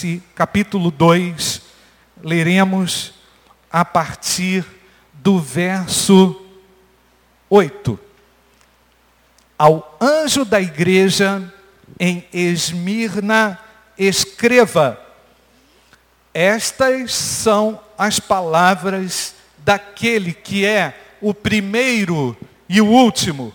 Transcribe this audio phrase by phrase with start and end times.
[0.00, 1.60] Apocalipse, capítulo 2,
[2.22, 3.12] leremos
[3.70, 4.64] a partir
[5.12, 6.40] do verso
[7.50, 7.98] 8.
[9.58, 11.52] Ao anjo da igreja
[11.98, 13.58] em Esmirna,
[13.98, 14.98] escreva:
[16.32, 22.34] Estas são as palavras daquele que é o primeiro
[22.66, 23.52] e o último,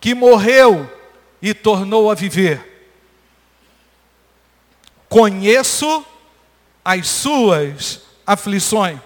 [0.00, 0.90] que morreu
[1.42, 2.75] e tornou a viver.
[5.08, 6.04] Conheço
[6.84, 9.00] as suas aflições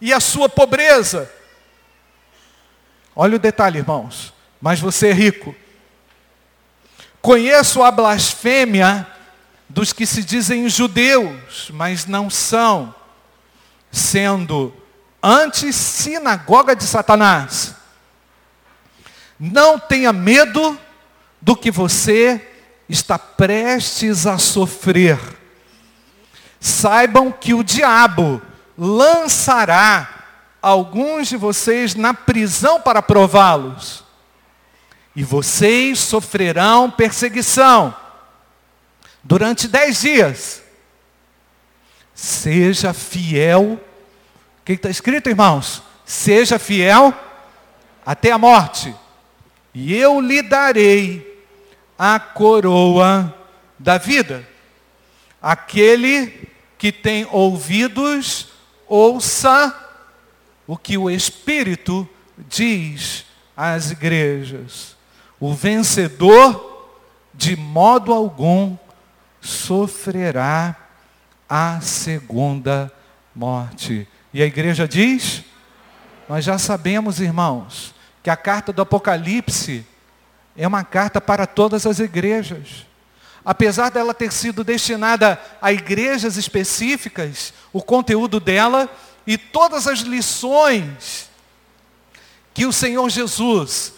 [0.00, 1.30] e a sua pobreza.
[3.14, 4.32] Olha o detalhe, irmãos.
[4.60, 5.54] Mas você é rico.
[7.20, 9.06] Conheço a blasfêmia
[9.68, 12.94] dos que se dizem judeus, mas não são,
[13.90, 14.72] sendo
[15.22, 17.74] antes sinagoga de Satanás.
[19.38, 20.78] Não tenha medo
[21.40, 22.44] do que você
[22.88, 25.18] está prestes a sofrer.
[26.60, 28.40] Saibam que o diabo
[28.76, 30.24] lançará
[30.62, 34.04] alguns de vocês na prisão para prová-los.
[35.14, 37.94] E vocês sofrerão perseguição
[39.22, 40.62] durante dez dias.
[42.14, 43.80] Seja fiel.
[44.60, 45.82] O que está escrito, irmãos?
[46.04, 47.12] Seja fiel
[48.04, 48.94] até a morte.
[49.74, 51.37] E eu lhe darei
[51.98, 53.34] a coroa
[53.78, 54.46] da vida.
[55.42, 58.48] Aquele que tem ouvidos,
[58.86, 59.74] ouça
[60.66, 64.96] o que o Espírito diz às igrejas.
[65.40, 66.94] O vencedor,
[67.34, 68.76] de modo algum,
[69.40, 70.76] sofrerá
[71.48, 72.92] a segunda
[73.34, 74.06] morte.
[74.32, 75.42] E a igreja diz:
[76.28, 79.86] Nós já sabemos, irmãos, que a carta do Apocalipse
[80.58, 82.84] é uma carta para todas as igrejas.
[83.44, 88.90] Apesar dela ter sido destinada a igrejas específicas, o conteúdo dela
[89.24, 91.30] e todas as lições
[92.52, 93.92] que o Senhor Jesus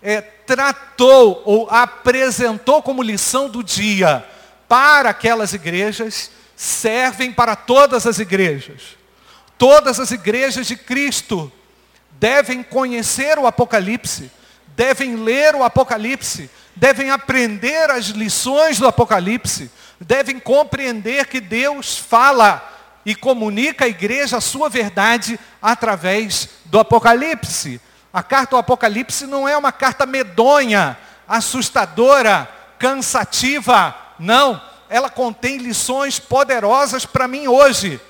[0.00, 4.24] é, tratou ou apresentou como lição do dia
[4.68, 8.96] para aquelas igrejas, servem para todas as igrejas.
[9.58, 11.52] Todas as igrejas de Cristo
[12.12, 14.30] devem conhecer o Apocalipse
[14.76, 19.70] devem ler o Apocalipse, devem aprender as lições do Apocalipse,
[20.00, 22.70] devem compreender que Deus fala
[23.06, 27.80] e comunica à igreja a sua verdade através do Apocalipse.
[28.12, 30.96] A carta do Apocalipse não é uma carta medonha,
[31.28, 32.48] assustadora,
[32.78, 34.60] cansativa, não.
[34.88, 38.00] Ela contém lições poderosas para mim hoje.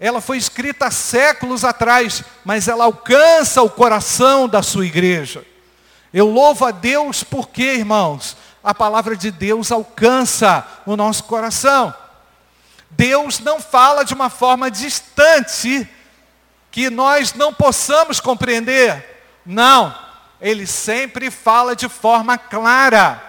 [0.00, 5.44] Ela foi escrita há séculos atrás, mas ela alcança o coração da sua igreja.
[6.14, 11.92] Eu louvo a Deus porque, irmãos, a palavra de Deus alcança o nosso coração.
[12.88, 15.88] Deus não fala de uma forma distante
[16.70, 19.24] que nós não possamos compreender.
[19.44, 19.92] Não,
[20.40, 23.20] ele sempre fala de forma clara.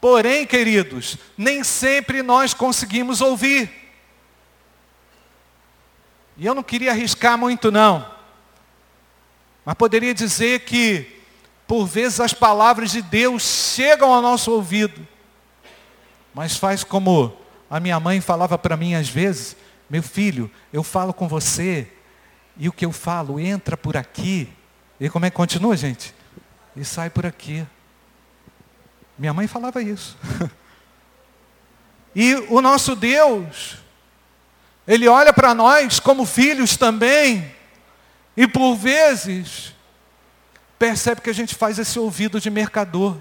[0.00, 3.70] Porém, queridos, nem sempre nós conseguimos ouvir.
[6.36, 8.04] E eu não queria arriscar muito não.
[9.64, 11.21] Mas poderia dizer que
[11.72, 15.08] por vezes as palavras de Deus chegam ao nosso ouvido,
[16.34, 17.34] mas faz como
[17.70, 19.56] a minha mãe falava para mim às vezes:
[19.88, 21.90] meu filho, eu falo com você,
[22.58, 24.52] e o que eu falo entra por aqui.
[25.00, 26.14] E como é que continua, gente?
[26.76, 27.66] E sai por aqui.
[29.16, 30.18] Minha mãe falava isso.
[32.14, 33.78] e o nosso Deus,
[34.86, 37.50] Ele olha para nós como filhos também,
[38.36, 39.71] e por vezes
[40.82, 43.16] percebe que a gente faz esse ouvido de mercador.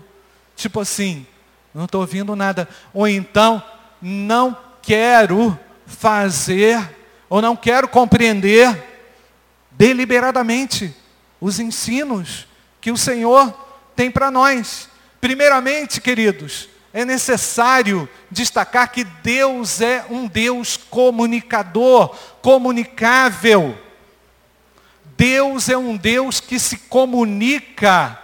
[0.55, 1.27] Tipo assim,
[1.75, 2.67] não estou ouvindo nada.
[2.91, 3.63] Ou então,
[4.01, 5.55] não quero
[5.85, 6.79] fazer,
[7.29, 8.83] ou não quero compreender
[9.69, 10.91] deliberadamente
[11.39, 12.47] os ensinos
[12.81, 13.53] que o Senhor
[13.95, 14.89] tem para nós.
[15.19, 23.77] Primeiramente, queridos, é necessário destacar que Deus é um Deus comunicador, comunicável.
[25.21, 28.19] Deus é um Deus que se comunica.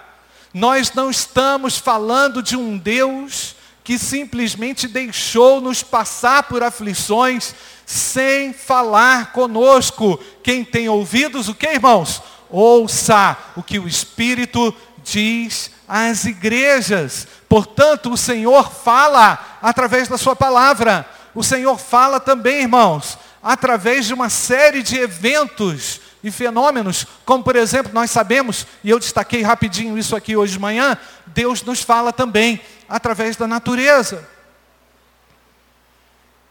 [0.52, 7.54] Nós não estamos falando de um Deus que simplesmente deixou nos passar por aflições
[7.86, 10.20] sem falar conosco.
[10.42, 12.20] Quem tem ouvidos, o que, irmãos?
[12.50, 14.74] Ouça o que o Espírito
[15.04, 17.28] diz às igrejas.
[17.48, 21.08] Portanto, o Senhor fala através da sua palavra.
[21.36, 27.56] O Senhor fala também, irmãos, através de uma série de eventos e fenômenos, como por
[27.56, 30.98] exemplo, nós sabemos, e eu destaquei rapidinho isso aqui hoje de manhã,
[31.28, 32.60] Deus nos fala também
[32.90, 34.28] através da natureza.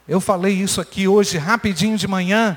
[0.09, 2.57] Eu falei isso aqui hoje rapidinho de manhã.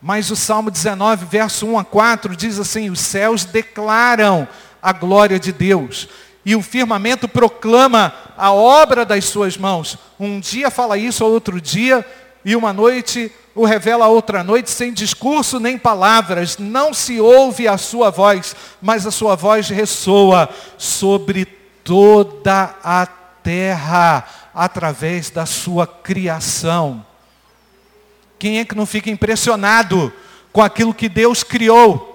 [0.00, 4.46] Mas o Salmo 19, verso 1 a 4 diz assim: Os céus declaram
[4.82, 6.08] a glória de Deus,
[6.44, 9.98] e o firmamento proclama a obra das suas mãos.
[10.18, 12.04] Um dia fala isso, outro dia,
[12.44, 16.56] e uma noite o revela outra noite, sem discurso nem palavras.
[16.58, 20.48] Não se ouve a sua voz, mas a sua voz ressoa
[20.78, 21.44] sobre
[21.82, 23.06] toda a
[23.42, 24.24] terra,
[24.54, 27.04] através da sua criação.
[28.38, 30.12] Quem é que não fica impressionado
[30.52, 32.08] com aquilo que Deus criou?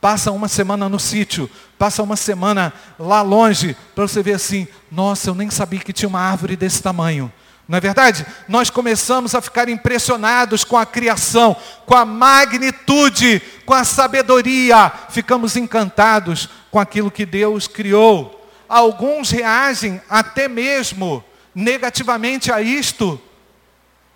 [0.00, 5.30] Passa uma semana no sítio, passa uma semana lá longe, para você ver assim, nossa,
[5.30, 7.30] eu nem sabia que tinha uma árvore desse tamanho.
[7.70, 8.26] Não é verdade?
[8.48, 11.56] Nós começamos a ficar impressionados com a criação,
[11.86, 14.92] com a magnitude, com a sabedoria.
[15.08, 18.44] Ficamos encantados com aquilo que Deus criou.
[18.68, 21.24] Alguns reagem até mesmo
[21.54, 23.22] negativamente a isto,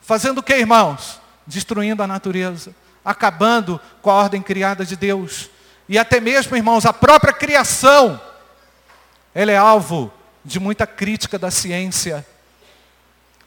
[0.05, 1.19] Fazendo o que, irmãos?
[1.47, 5.49] Destruindo a natureza, acabando com a ordem criada de Deus.
[5.89, 8.21] E até mesmo, irmãos, a própria criação,
[9.35, 10.12] ela é alvo
[10.45, 12.27] de muita crítica da ciência.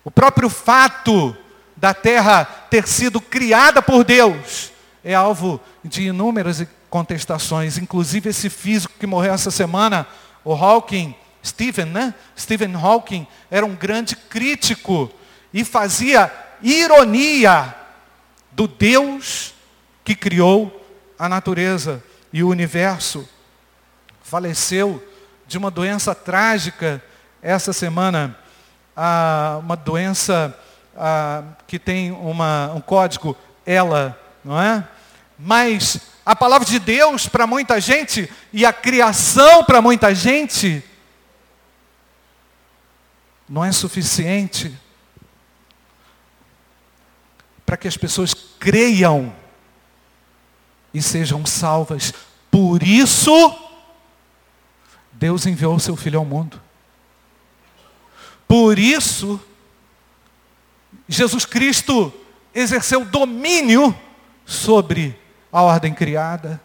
[0.08, 1.36] O próprio fato
[1.76, 4.72] da terra ter sido criada por Deus
[5.04, 10.08] é alvo de inúmeras contestações, inclusive esse físico que morreu essa semana,
[10.46, 11.14] o Hawking,
[11.46, 12.14] Stephen, né?
[12.40, 15.12] Stephen Hawking era um grande crítico
[15.54, 16.32] e fazia
[16.62, 17.76] ironia
[18.54, 19.54] do Deus
[20.06, 20.90] que criou
[21.20, 22.02] a natureza
[22.32, 23.28] e o universo.
[24.24, 25.06] Faleceu
[25.46, 27.04] de uma doença trágica
[27.42, 28.40] essa semana,
[29.62, 30.58] uma doença
[31.68, 34.88] que tem uma, um código ela, não é?
[35.38, 40.84] Mas a palavra de Deus para muita gente e a criação para muita gente
[43.48, 44.76] não é suficiente
[47.66, 49.34] para que as pessoas creiam
[50.94, 52.14] e sejam salvas.
[52.50, 53.56] Por isso,
[55.12, 56.62] Deus enviou o seu Filho ao mundo.
[58.48, 59.40] Por isso,
[61.08, 62.14] Jesus Cristo
[62.54, 63.96] exerceu domínio
[64.46, 65.20] sobre
[65.52, 66.62] a ordem criada,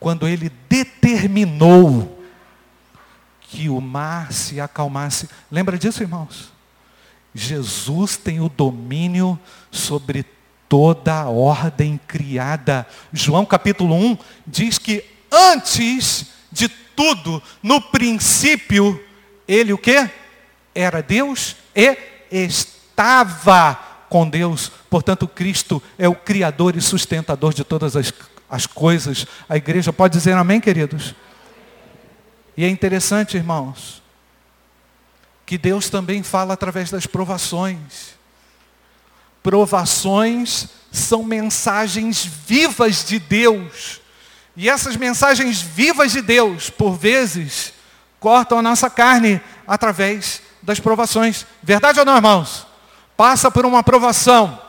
[0.00, 2.18] quando ele determinou
[3.40, 5.28] que o mar se acalmasse.
[5.50, 6.52] Lembra disso, irmãos?
[7.34, 9.38] Jesus tem o domínio
[9.70, 10.26] sobre
[10.68, 12.86] toda a ordem criada.
[13.12, 19.02] João capítulo 1 diz que antes de tudo, no princípio,
[19.48, 20.08] ele o que?
[20.74, 21.96] Era Deus e
[22.30, 23.74] estava
[24.08, 24.70] com Deus.
[24.90, 28.12] Portanto, Cristo é o Criador e sustentador de todas as,
[28.48, 29.26] as coisas.
[29.48, 31.14] A igreja pode dizer amém, queridos?
[32.56, 34.02] E é interessante, irmãos,
[35.46, 38.18] que Deus também fala através das provações.
[39.42, 44.00] Provações são mensagens vivas de Deus.
[44.56, 47.72] E essas mensagens vivas de Deus, por vezes,
[48.20, 51.46] cortam a nossa carne através das provações.
[51.62, 52.66] Verdade ou não, irmãos?
[53.16, 54.60] Passa por uma provação,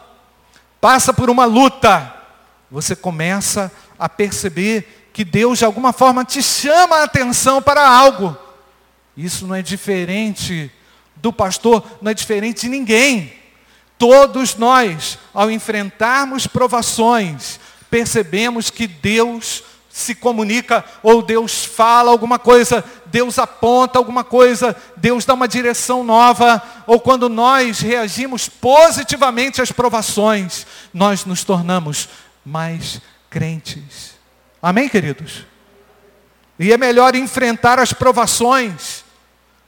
[0.81, 2.13] passa por uma luta,
[2.71, 8.37] você começa a perceber que Deus de alguma forma te chama a atenção para algo.
[9.15, 10.71] Isso não é diferente
[11.17, 13.33] do pastor, não é diferente de ninguém.
[13.97, 22.85] Todos nós, ao enfrentarmos provações, percebemos que Deus se comunica, ou Deus fala alguma coisa,
[23.11, 29.71] Deus aponta alguma coisa, Deus dá uma direção nova, ou quando nós reagimos positivamente às
[29.71, 32.09] provações, nós nos tornamos
[32.45, 34.15] mais crentes.
[34.61, 35.45] Amém, queridos?
[36.57, 39.03] E é melhor enfrentar as provações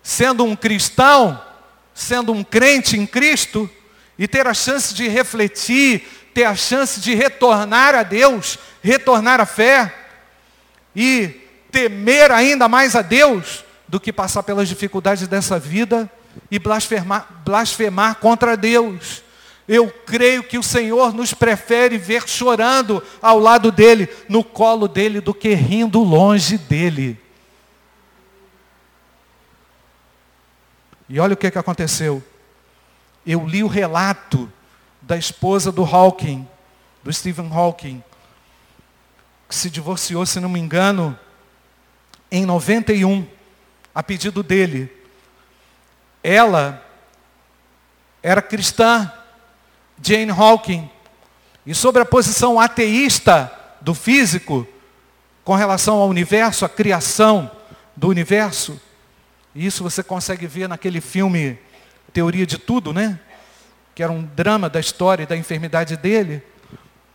[0.04, 1.42] sendo um cristão,
[1.94, 3.70] sendo um crente em Cristo,
[4.18, 9.46] e ter a chance de refletir, ter a chance de retornar a Deus, retornar à
[9.46, 9.94] fé,
[10.96, 11.41] e
[11.72, 16.10] temer ainda mais a Deus, do que passar pelas dificuldades dessa vida
[16.50, 19.24] e blasfemar, blasfemar contra Deus.
[19.68, 25.22] Eu creio que o Senhor nos prefere ver chorando ao lado dele, no colo dele,
[25.22, 27.20] do que rindo longe dele.
[31.08, 32.24] E olha o que, que aconteceu.
[33.26, 34.52] Eu li o relato
[35.02, 36.48] da esposa do Hawking,
[37.04, 38.02] do Stephen Hawking,
[39.50, 41.18] que se divorciou, se não me engano,
[42.32, 43.28] em 91,
[43.94, 44.92] a pedido dele.
[46.24, 46.84] Ela
[48.24, 49.12] era cristã,
[50.02, 50.90] Jane Hawking,
[51.66, 54.68] e sobre a posição ateísta do físico
[55.44, 57.52] com relação ao universo, a criação
[57.96, 58.80] do universo,
[59.56, 61.60] isso você consegue ver naquele filme
[62.14, 63.20] Teoria de Tudo, né?
[63.94, 66.42] Que era um drama da história e da enfermidade dele.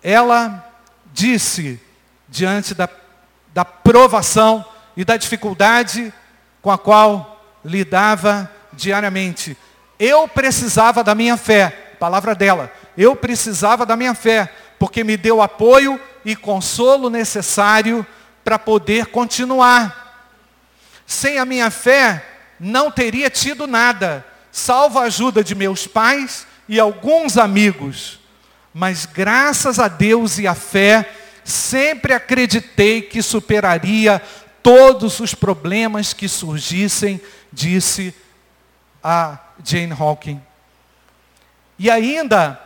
[0.02, 0.64] Ela
[1.12, 1.80] disse,
[2.28, 2.88] diante da,
[3.54, 4.64] da provação
[4.96, 6.12] e da dificuldade
[6.62, 9.56] com a qual lidava diariamente,
[9.98, 15.40] eu precisava da minha fé, palavra dela, eu precisava da minha fé, porque me deu
[15.40, 18.06] apoio e consolo necessário
[18.44, 20.04] para poder continuar.
[21.06, 22.24] Sem a minha fé,
[22.58, 28.18] não teria tido nada, salvo a ajuda de meus pais e alguns amigos.
[28.72, 31.08] Mas graças a Deus e à fé,
[31.44, 34.20] sempre acreditei que superaria
[34.66, 37.20] todos os problemas que surgissem,
[37.52, 38.12] disse
[39.00, 40.42] a Jane Hawking.
[41.78, 42.60] E ainda,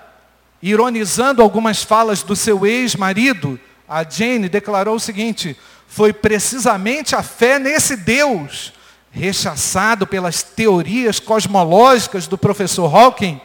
[0.62, 5.54] ironizando algumas falas do seu ex-marido, a Jane declarou o seguinte:
[5.86, 8.72] foi precisamente a fé nesse Deus,
[9.10, 13.38] rechaçado pelas teorias cosmológicas do professor Hawking,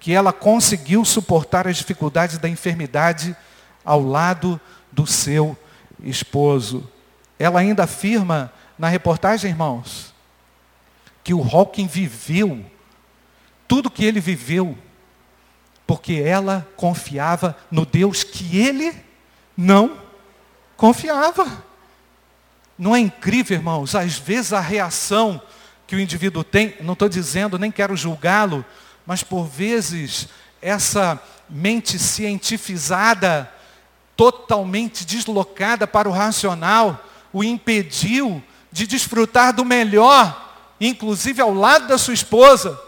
[0.00, 3.36] que ela conseguiu suportar as dificuldades da enfermidade
[3.84, 5.56] ao lado do seu
[6.02, 6.95] esposo.
[7.38, 10.14] Ela ainda afirma na reportagem, irmãos,
[11.22, 12.64] que o Hawking viveu
[13.68, 14.76] tudo que ele viveu,
[15.86, 18.94] porque ela confiava no Deus que ele
[19.56, 19.98] não
[20.76, 21.64] confiava.
[22.78, 23.94] Não é incrível, irmãos?
[23.94, 25.40] Às vezes a reação
[25.86, 28.64] que o indivíduo tem, não estou dizendo, nem quero julgá-lo,
[29.06, 30.28] mas por vezes
[30.60, 33.50] essa mente cientificada,
[34.16, 37.04] totalmente deslocada para o racional,
[37.36, 42.80] o impediu de desfrutar do melhor, inclusive ao lado da sua esposa.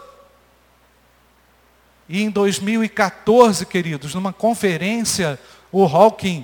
[2.07, 5.39] E em 2014, queridos, numa conferência,
[5.71, 6.43] o Hawking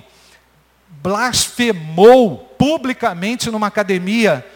[0.88, 4.46] blasfemou publicamente numa academia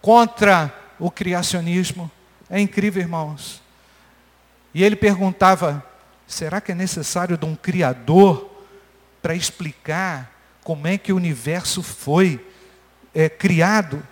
[0.00, 2.08] contra o criacionismo.
[2.48, 3.60] É incrível, irmãos.
[4.72, 5.84] E ele perguntava:
[6.28, 8.48] será que é necessário de um Criador
[9.20, 12.46] para explicar como é que o universo foi
[13.14, 14.02] é, criado?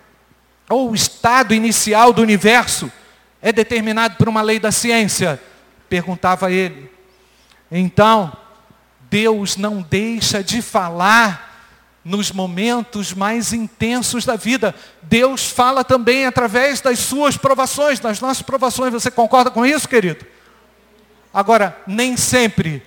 [0.69, 2.91] Ou o estado inicial do universo
[3.41, 5.41] é determinado por uma lei da ciência?
[5.87, 6.91] Perguntava ele.
[7.71, 8.35] Então,
[9.09, 11.49] Deus não deixa de falar
[12.03, 14.73] nos momentos mais intensos da vida.
[15.01, 18.93] Deus fala também através das suas provações, das nossas provações.
[18.93, 20.25] Você concorda com isso, querido?
[21.33, 22.83] Agora, nem sempre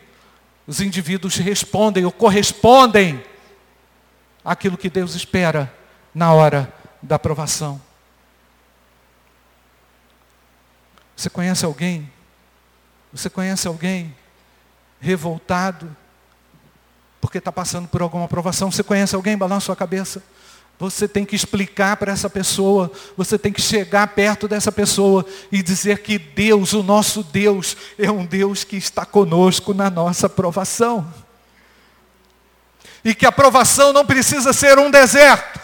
[0.66, 3.23] os indivíduos respondem ou correspondem
[4.45, 5.73] àquilo que Deus espera
[6.14, 7.81] na hora da provação.
[11.16, 12.11] Você conhece alguém
[13.12, 14.14] você conhece alguém
[14.99, 15.95] revoltado
[17.21, 18.71] porque está passando por alguma provação?
[18.71, 19.37] Você conhece alguém?
[19.37, 20.23] Balança sua cabeça.
[20.78, 25.62] Você tem que explicar para essa pessoa, você tem que chegar perto dessa pessoa e
[25.62, 31.07] dizer que Deus, o nosso Deus, é um Deus que está conosco na nossa provação.
[33.04, 35.61] E que a provação não precisa ser um deserto.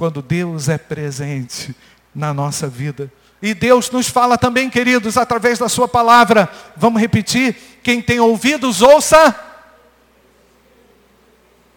[0.00, 1.76] Quando Deus é presente
[2.14, 6.48] na nossa vida, e Deus nos fala também, queridos, através da Sua palavra.
[6.74, 7.54] Vamos repetir?
[7.82, 9.38] Quem tem ouvidos, ouça.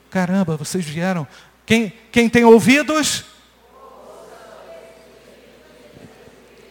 [0.10, 1.27] Caramba, vocês vieram.
[1.65, 3.25] Quem, quem tem ouvidos?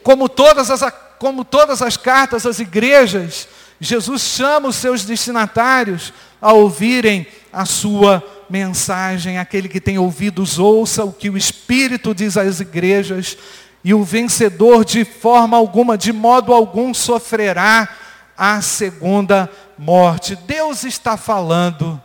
[0.02, 3.46] Como todas, as, como todas as cartas às igrejas,
[3.78, 9.38] Jesus chama os seus destinatários a ouvirem a sua mensagem.
[9.38, 13.38] Aquele que tem ouvidos, ouça o que o Espírito diz às igrejas.
[13.82, 17.88] E o vencedor de forma alguma, de modo algum, sofrerá
[18.36, 20.36] a segunda morte.
[20.46, 22.00] Deus está falando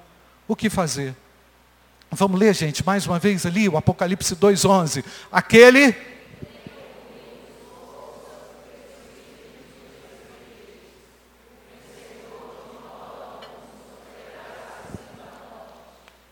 [0.48, 1.13] o que fazer.
[2.10, 5.04] Vamos ler, gente, mais uma vez ali, o Apocalipse 2,11.
[5.30, 5.94] Aquele.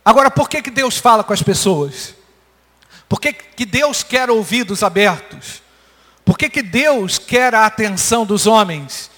[0.05, 2.13] Agora, por que, que Deus fala com as pessoas?
[3.09, 5.63] Por que, que Deus quer ouvidos abertos?
[6.23, 9.09] Por que, que Deus quer a atenção dos homens?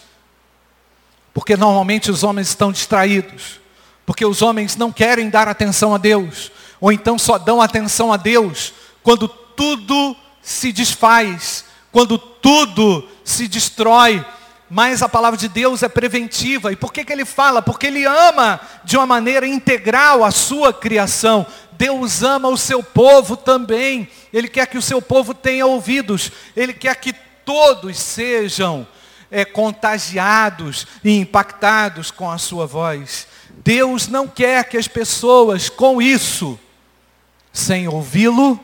[1.34, 3.60] Porque normalmente os homens estão distraídos.
[4.06, 6.52] Porque os homens não querem dar atenção a Deus.
[6.80, 14.26] Ou então só dão atenção a Deus quando tudo se desfaz, quando tudo se destrói.
[14.70, 16.72] Mas a palavra de Deus é preventiva.
[16.72, 17.62] E por que, que ele fala?
[17.62, 21.46] Porque ele ama de uma maneira integral a sua criação.
[21.72, 24.10] Deus ama o seu povo também.
[24.34, 26.32] Ele quer que o seu povo tenha ouvidos.
[26.56, 27.14] Ele quer que
[27.46, 28.86] todos sejam
[29.32, 33.28] é, contagiados e impactados com a sua voz.
[33.64, 36.60] Deus não quer que as pessoas, com isso,
[37.54, 38.60] sem ouvi-lo,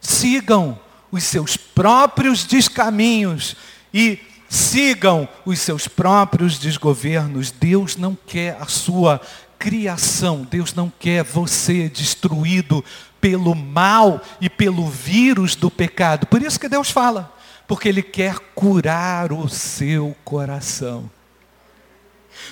[0.00, 0.78] sigam
[1.10, 3.56] os seus próprios descaminhos
[3.92, 4.18] e
[4.54, 7.50] sigam os seus próprios desgovernos.
[7.50, 9.20] Deus não quer a sua
[9.58, 12.84] criação, Deus não quer você destruído
[13.20, 16.26] pelo mal e pelo vírus do pecado.
[16.26, 17.32] Por isso que Deus fala,
[17.66, 21.10] porque Ele quer curar o seu coração.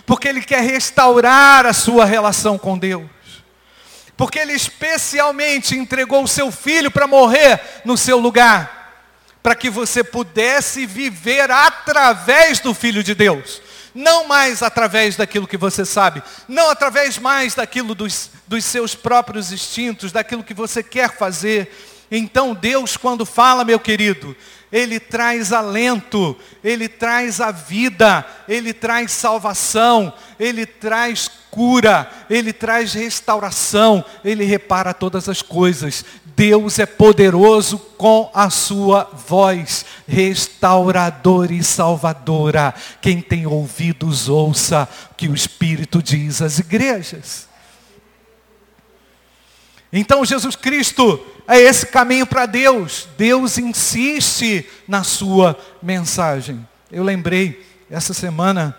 [0.05, 3.09] Porque Ele quer restaurar a sua relação com Deus.
[4.17, 8.82] Porque Ele especialmente entregou o seu filho para morrer no seu lugar
[9.43, 13.61] para que você pudesse viver através do Filho de Deus.
[13.95, 19.53] Não mais através daquilo que você sabe, não através mais daquilo dos, dos seus próprios
[19.53, 21.71] instintos, daquilo que você quer fazer.
[22.11, 24.35] Então Deus, quando fala, meu querido,
[24.71, 32.95] Ele traz alento, Ele traz a vida, Ele traz salvação, Ele traz cura, Ele traz
[32.95, 36.03] restauração, Ele repara todas as coisas.
[36.37, 42.75] Deus é poderoso com a sua voz, restauradora e salvadora.
[43.01, 47.49] Quem tem ouvidos, ouça que o Espírito diz às igrejas.
[49.93, 53.07] Então, Jesus Cristo é esse caminho para Deus.
[53.19, 56.67] Deus insiste na sua mensagem.
[56.91, 58.75] Eu lembrei, essa semana,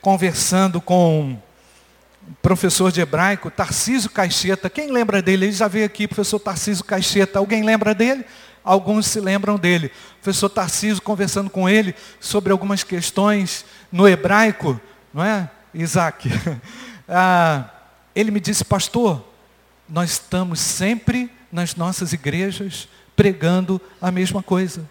[0.00, 1.38] conversando com
[2.42, 4.68] professor de hebraico, Tarcísio Caixeta.
[4.70, 5.46] Quem lembra dele?
[5.46, 7.38] Ele já veio aqui, professor Tarcísio Caixeta.
[7.38, 8.24] Alguém lembra dele?
[8.64, 9.90] Alguns se lembram dele.
[10.22, 14.80] Professor Tarcísio conversando com ele sobre algumas questões no hebraico,
[15.12, 16.28] não é, Isaac?
[17.10, 17.70] Ah,
[18.14, 19.24] ele me disse, pastor,
[19.88, 24.86] nós estamos sempre nas nossas igrejas pregando a mesma coisa.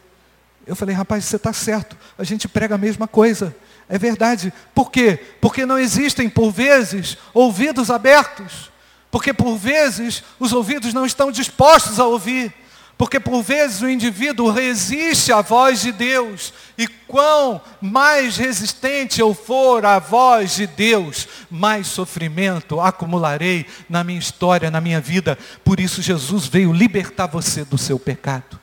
[0.66, 3.56] Eu falei, rapaz, você está certo, a gente prega a mesma coisa.
[3.90, 4.54] É verdade.
[4.76, 5.20] Por quê?
[5.40, 8.72] Porque não existem, por vezes, ouvidos abertos.
[9.10, 12.54] Porque, por vezes, os ouvidos não estão dispostos a ouvir.
[12.98, 16.52] Porque, por vezes, o indivíduo resiste à voz de Deus.
[16.78, 24.20] E quão mais resistente eu for à voz de Deus, mais sofrimento acumularei na minha
[24.20, 25.38] história, na minha vida.
[25.64, 28.60] Por isso, Jesus veio libertar você do seu pecado.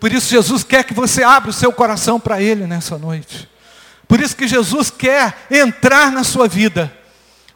[0.00, 3.48] Por isso, Jesus quer que você abra o seu coração para Ele nessa noite.
[4.08, 6.90] Por isso que Jesus quer entrar na sua vida.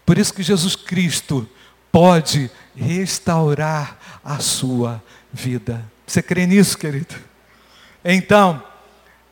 [0.05, 1.49] Por isso que Jesus Cristo
[1.91, 5.83] pode restaurar a sua vida.
[6.07, 7.15] Você crê nisso, querido?
[8.05, 8.63] Então,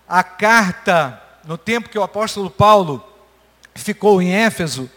[0.08, 3.06] a carta, no tempo que o apóstolo Paulo
[3.74, 4.90] ficou em Éfeso,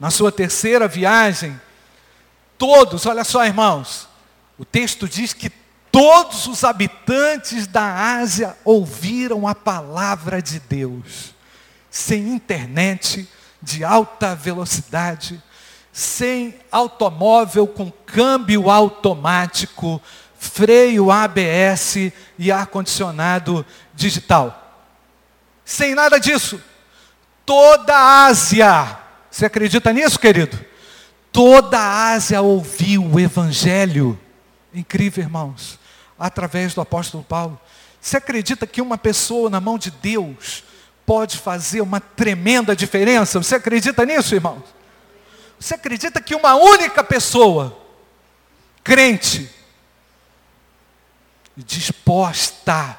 [0.00, 1.60] na sua terceira viagem,
[2.56, 4.08] todos, olha só, irmãos,
[4.58, 5.50] o texto diz que
[5.92, 11.35] todos os habitantes da Ásia ouviram a palavra de Deus
[11.96, 13.26] sem internet
[13.62, 15.42] de alta velocidade,
[15.90, 20.00] sem automóvel com câmbio automático,
[20.38, 24.84] freio ABS e ar-condicionado digital.
[25.64, 26.62] Sem nada disso.
[27.46, 28.98] Toda a Ásia,
[29.30, 30.62] você acredita nisso, querido?
[31.32, 34.20] Toda a Ásia ouviu o Evangelho.
[34.74, 35.78] Incrível, irmãos.
[36.18, 37.58] Através do apóstolo Paulo.
[37.98, 40.62] Você acredita que uma pessoa na mão de Deus
[41.06, 43.40] pode fazer uma tremenda diferença.
[43.40, 44.64] Você acredita nisso, irmãos?
[45.58, 47.78] Você acredita que uma única pessoa,
[48.82, 49.48] crente,
[51.56, 52.98] disposta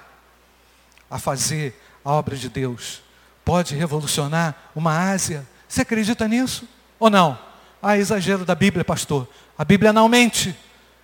[1.12, 3.04] a fazer a obra de Deus,
[3.46, 5.46] pode revolucionar uma Ásia?
[5.68, 6.68] Você acredita nisso?
[6.98, 7.38] Ou não?
[7.82, 9.28] Ah, exagero da Bíblia, pastor.
[9.58, 10.58] A Bíblia não mente.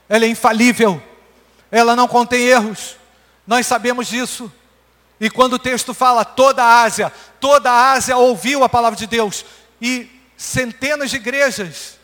[0.09, 1.01] Ela é infalível.
[1.69, 2.95] Ela não contém erros.
[3.45, 4.51] Nós sabemos disso.
[5.23, 7.09] E quando o texto fala toda a Ásia,
[7.39, 9.45] toda a Ásia ouviu a palavra de Deus.
[9.81, 11.97] E centenas de igrejas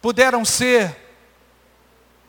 [0.00, 0.96] puderam ser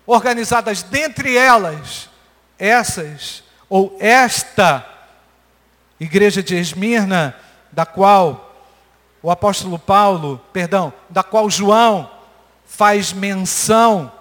[0.08, 2.10] organizadas, dentre elas,
[2.58, 4.84] essas, ou esta
[6.00, 7.36] igreja de Esmirna,
[7.72, 8.66] da qual
[9.22, 12.10] o apóstolo Paulo, perdão, da qual João
[12.66, 14.12] faz menção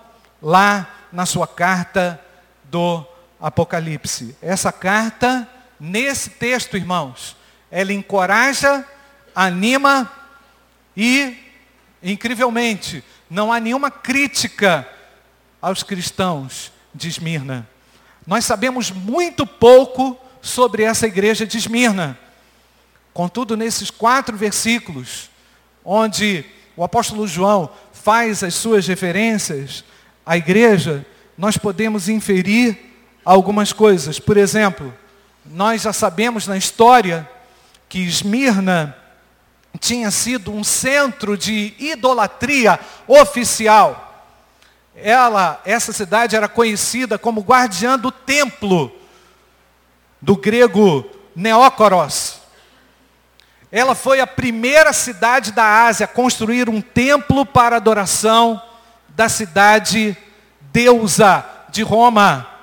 [0.43, 2.21] lá na sua carta
[2.65, 3.03] do
[3.41, 4.37] Apocalipse.
[4.43, 5.49] Essa carta
[5.81, 7.37] Nesse texto, irmãos,
[7.71, 8.85] ela encoraja,
[9.35, 10.11] anima
[10.97, 11.37] e,
[12.03, 14.89] incrivelmente, não há nenhuma crítica
[15.61, 17.69] aos cristãos de Esmirna.
[18.27, 22.19] Nós sabemos muito pouco sobre essa igreja de Esmirna.
[23.13, 25.31] Contudo, nesses quatro versículos,
[25.85, 26.45] onde
[26.77, 29.85] o apóstolo João faz as suas referências
[30.25, 31.05] à igreja,
[31.37, 32.79] nós podemos inferir
[33.25, 34.19] algumas coisas.
[34.19, 34.95] Por exemplo,
[35.51, 37.29] nós já sabemos na história
[37.89, 38.97] que Esmirna
[39.81, 44.27] tinha sido um centro de idolatria oficial.
[44.95, 48.93] Ela, essa cidade era conhecida como guardiã do templo,
[50.21, 52.41] do grego Neócoros.
[53.71, 58.61] Ela foi a primeira cidade da Ásia a construir um templo para adoração
[59.11, 60.17] da cidade
[60.73, 62.58] deusa de Roma.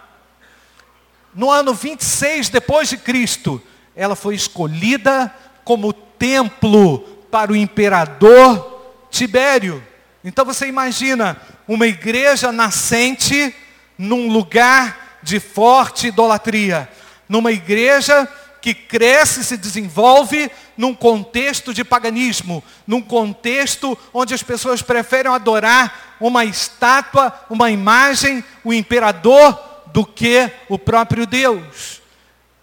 [1.35, 3.61] No ano 26 depois de Cristo,
[3.93, 5.33] ela foi escolhida
[5.65, 8.71] como templo para o imperador
[9.11, 9.83] Tibério.
[10.23, 11.35] Então você imagina
[11.67, 13.53] uma igreja nascente
[13.97, 16.89] num lugar de forte idolatria,
[17.27, 18.27] numa igreja
[18.61, 25.31] que cresce e se desenvolve num contexto de paganismo, num contexto onde as pessoas preferem
[25.31, 29.53] adorar uma estátua, uma imagem, o imperador,
[29.95, 32.01] do que o próprio Deus.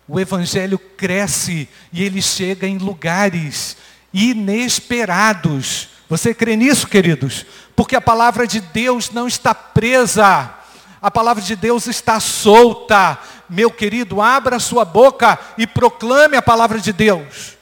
[0.07, 3.79] O evangelho cresce e ele chega em lugares
[4.12, 5.88] inesperados.
[6.11, 7.47] Você crê nisso, queridos?
[7.75, 10.53] Porque a palavra de Deus não está presa,
[11.01, 13.18] a palavra de Deus está solta.
[13.49, 17.57] Meu querido, abra sua boca e proclame a palavra de Deus.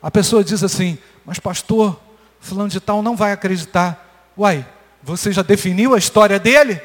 [0.00, 2.00] A pessoa diz assim, mas pastor,
[2.38, 4.30] fulano de tal não vai acreditar.
[4.38, 4.64] Uai,
[5.02, 6.80] você já definiu a história dele?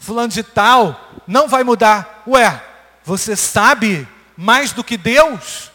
[0.00, 2.24] Fulano de tal não vai mudar.
[2.26, 2.60] Ué,
[3.04, 5.70] você sabe mais do que Deus?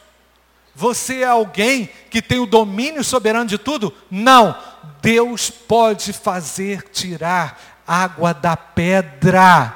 [0.73, 3.93] Você é alguém que tem o domínio soberano de tudo?
[4.09, 4.57] Não.
[4.99, 9.73] Deus pode fazer tirar água da pedra.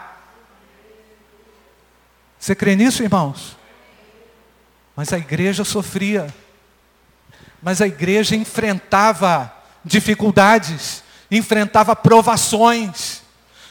[2.39, 3.55] Você crê nisso, irmãos?
[4.95, 6.33] Mas a igreja sofria.
[7.61, 9.53] Mas a igreja enfrentava
[9.85, 13.21] dificuldades, enfrentava provações.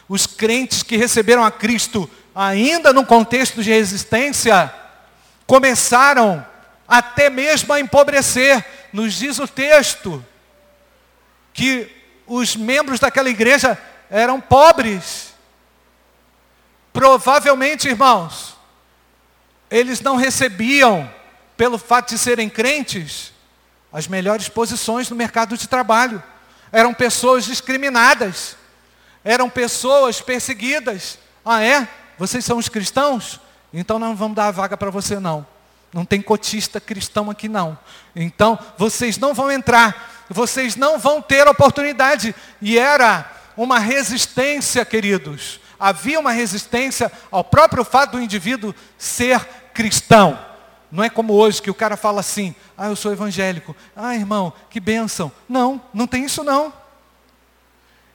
[0.08, 4.72] Os crentes que receberam a Cristo ainda num contexto de resistência,
[5.44, 6.46] começaram
[6.86, 8.64] até mesmo a empobrecer.
[8.92, 10.24] Nos diz o texto
[11.52, 11.90] que
[12.28, 13.76] os membros daquela igreja
[14.08, 15.34] eram pobres.
[16.92, 18.56] Provavelmente, irmãos,
[19.68, 21.12] eles não recebiam,
[21.56, 23.32] pelo fato de serem crentes,
[23.92, 26.22] as melhores posições no mercado de trabalho.
[26.70, 28.56] Eram pessoas discriminadas,
[29.28, 31.18] eram pessoas perseguidas.
[31.44, 31.86] Ah, é?
[32.16, 33.38] Vocês são os cristãos?
[33.74, 35.46] Então não vamos dar a vaga para você não.
[35.92, 37.78] Não tem cotista cristão aqui não.
[38.16, 40.24] Então vocês não vão entrar.
[40.30, 42.34] Vocês não vão ter oportunidade.
[42.62, 45.60] E era uma resistência, queridos.
[45.78, 50.38] Havia uma resistência ao próprio fato do indivíduo ser cristão.
[50.90, 53.76] Não é como hoje que o cara fala assim, ah, eu sou evangélico.
[53.94, 55.30] Ah, irmão, que bênção.
[55.46, 56.72] Não, não tem isso não.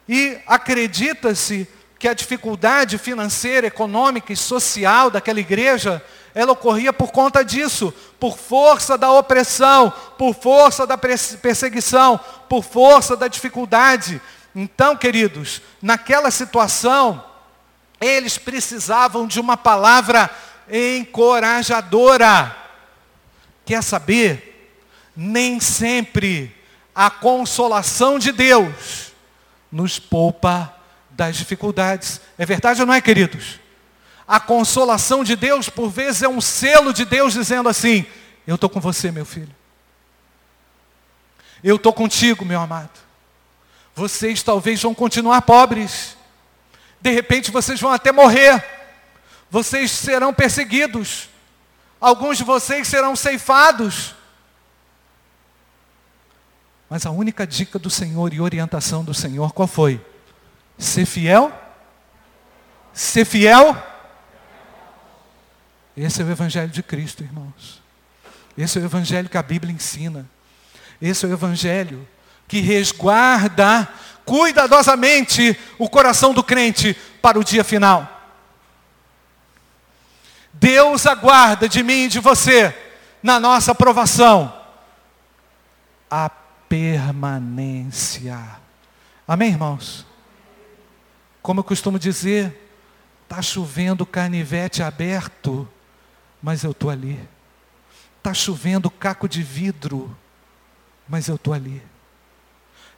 [0.08, 1.66] E acredita-se
[1.98, 8.36] que a dificuldade financeira, econômica e social daquela igreja, ela ocorria por conta disso, por
[8.36, 14.20] força da opressão, por força da perseguição, por força da dificuldade.
[14.54, 17.24] Então, queridos, naquela situação,
[18.00, 20.28] eles precisavam de uma palavra
[20.70, 22.54] encorajadora.
[23.64, 24.76] Quer saber?
[25.16, 26.54] Nem sempre
[26.94, 29.13] a consolação de Deus
[29.74, 30.72] nos poupa
[31.10, 32.20] das dificuldades.
[32.38, 33.58] É verdade ou não é, queridos?
[34.26, 38.06] A consolação de Deus, por vezes, é um selo de Deus dizendo assim:
[38.46, 39.52] Eu estou com você, meu filho.
[41.62, 43.00] Eu estou contigo, meu amado.
[43.96, 46.16] Vocês talvez vão continuar pobres.
[47.00, 48.64] De repente vocês vão até morrer.
[49.50, 51.28] Vocês serão perseguidos.
[52.00, 54.14] Alguns de vocês serão ceifados.
[56.94, 60.00] Mas a única dica do Senhor e orientação do Senhor qual foi?
[60.78, 61.52] Ser fiel?
[62.92, 63.76] Ser fiel?
[65.96, 67.82] Esse é o Evangelho de Cristo, irmãos.
[68.56, 70.24] Esse é o Evangelho que a Bíblia ensina.
[71.02, 72.06] Esse é o Evangelho
[72.46, 73.88] que resguarda
[74.24, 78.08] cuidadosamente o coração do crente para o dia final.
[80.52, 82.72] Deus aguarda de mim e de você,
[83.20, 84.54] na nossa aprovação,
[86.08, 86.30] a
[86.68, 88.38] permanência.
[89.26, 90.06] Amém, irmãos?
[91.42, 92.58] Como eu costumo dizer,
[93.22, 95.68] está chovendo canivete aberto,
[96.42, 97.20] mas eu estou ali.
[98.18, 100.16] Está chovendo caco de vidro,
[101.08, 101.82] mas eu estou ali.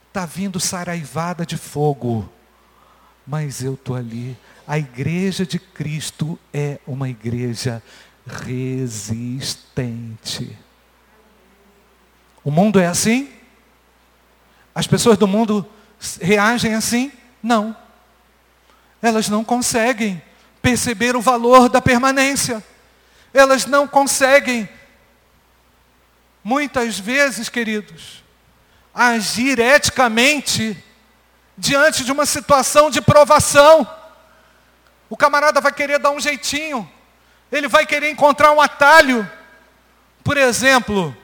[0.09, 2.29] Está vindo saraivada de fogo,
[3.27, 4.37] mas eu estou ali.
[4.67, 7.83] A igreja de Cristo é uma igreja
[8.27, 9.77] resistente.
[12.45, 13.36] O mundo é assim?
[14.77, 15.69] As pessoas do mundo
[16.21, 17.11] reagem assim?
[17.43, 17.75] Não
[19.07, 20.23] elas não conseguem
[20.61, 22.65] perceber o valor da permanência.
[23.33, 24.69] Elas não conseguem,
[26.43, 28.25] muitas vezes, queridos,
[28.95, 30.83] agir eticamente
[31.57, 33.89] diante de uma situação de provação.
[35.09, 36.91] O camarada vai querer dar um jeitinho.
[37.53, 39.31] Ele vai querer encontrar um atalho.
[40.25, 41.17] Por exemplo,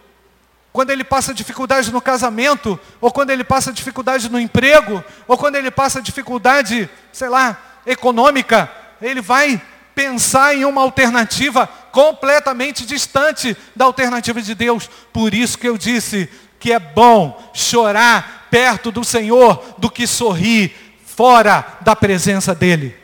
[0.72, 5.56] quando ele passa dificuldade no casamento, ou quando ele passa dificuldade no emprego, ou quando
[5.56, 9.61] ele passa dificuldade, sei lá, econômica, ele vai
[9.94, 14.88] pensar em uma alternativa completamente distante da alternativa de Deus.
[15.12, 20.74] Por isso que eu disse que é bom chorar perto do Senhor do que sorrir
[21.04, 22.96] fora da presença dEle.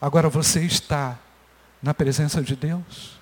[0.00, 1.16] Agora você está
[1.80, 3.19] na presença de Deus?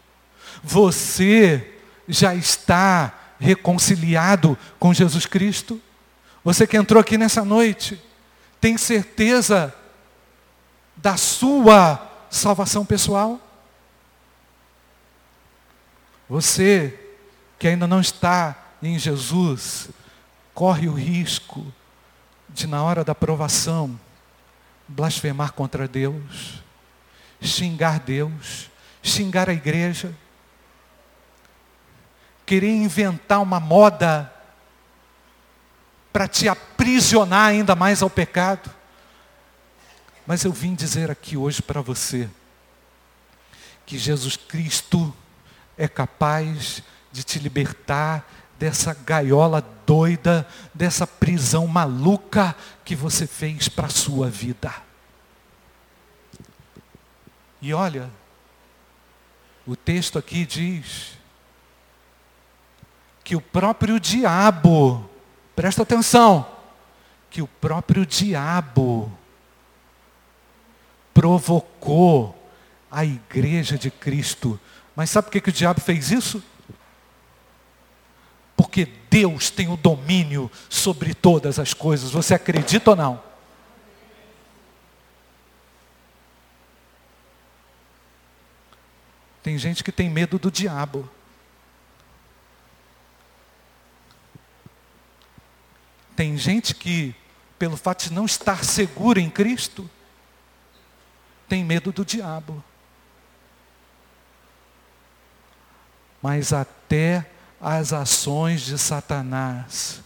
[0.63, 1.75] Você
[2.07, 5.81] já está reconciliado com Jesus Cristo?
[6.45, 8.01] Você que entrou aqui nessa noite,
[8.61, 9.75] tem certeza
[10.97, 13.41] da sua salvação pessoal?
[16.29, 16.99] Você
[17.59, 19.89] que ainda não está em Jesus,
[20.55, 21.67] corre o risco
[22.49, 23.99] de, na hora da provação,
[24.87, 26.63] blasfemar contra Deus,
[27.41, 28.71] xingar Deus,
[29.03, 30.15] xingar a igreja,
[32.49, 34.33] querer inventar uma moda
[36.11, 38.71] para te aprisionar ainda mais ao pecado.
[40.27, 42.27] Mas eu vim dizer aqui hoje para você
[43.85, 45.15] que Jesus Cristo
[45.77, 46.83] é capaz
[47.13, 48.27] de te libertar
[48.59, 54.75] dessa gaiola doida, dessa prisão maluca que você fez para a sua vida.
[57.61, 58.11] E olha,
[59.67, 61.18] o texto aqui diz
[63.29, 65.07] que o próprio diabo,
[65.55, 66.49] presta atenção,
[67.29, 69.13] que o próprio diabo
[71.13, 72.35] provocou
[72.91, 74.59] a igreja de Cristo.
[74.97, 76.43] Mas sabe por que, que o diabo fez isso?
[78.57, 82.11] Porque Deus tem o domínio sobre todas as coisas.
[82.11, 83.23] Você acredita ou não?
[89.43, 91.18] Tem gente que tem medo do diabo.
[96.19, 97.15] Tem gente que,
[97.61, 99.89] pelo fato de não estar seguro em Cristo,
[101.49, 102.61] tem medo do diabo.
[106.21, 107.25] Mas até
[107.61, 110.01] as ações de Satanás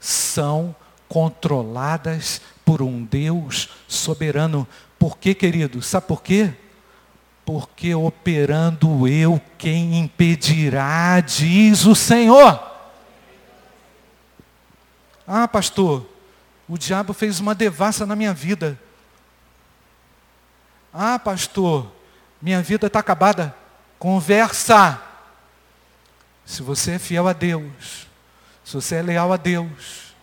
[0.00, 0.74] são
[1.08, 4.66] controladas por um Deus soberano.
[4.98, 5.80] Por quê, querido?
[5.80, 6.52] Sabe por quê?
[7.44, 12.71] Porque operando eu, quem impedirá, diz o Senhor.
[15.26, 16.06] Ah, pastor,
[16.68, 18.78] o diabo fez uma devassa na minha vida.
[20.92, 21.90] Ah, pastor,
[22.40, 23.54] minha vida está acabada.
[23.98, 25.00] Conversa.
[26.44, 28.06] Se você é fiel a Deus,
[28.64, 30.14] se você é leal a Deus,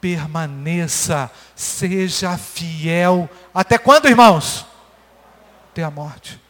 [0.00, 3.28] permaneça, seja fiel.
[3.54, 4.66] Até quando, irmãos?
[5.70, 6.40] Até a morte.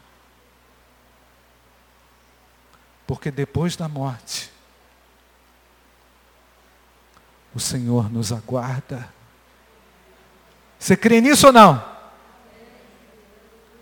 [3.06, 4.50] Porque depois da morte,
[7.54, 9.08] o Senhor nos aguarda.
[10.78, 11.84] Você crê nisso ou não?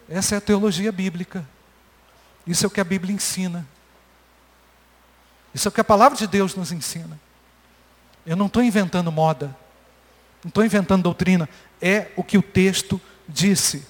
[0.08, 1.46] Essa é a teologia bíblica.
[2.46, 3.66] Isso é o que a Bíblia ensina.
[5.54, 7.20] Isso é o que a palavra de Deus nos ensina.
[8.24, 9.54] Eu não estou inventando moda.
[10.42, 11.48] Não estou inventando doutrina.
[11.80, 13.86] É o que o texto disse.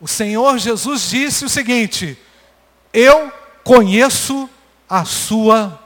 [0.00, 2.18] O Senhor Jesus disse o seguinte:
[2.92, 4.48] Eu conheço
[4.88, 5.80] a sua